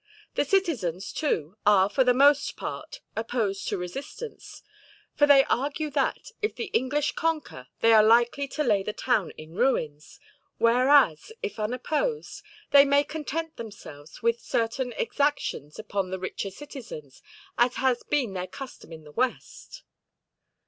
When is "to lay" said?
8.47-8.81